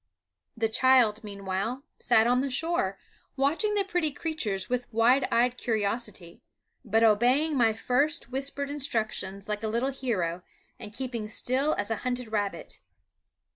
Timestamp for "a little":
9.61-9.91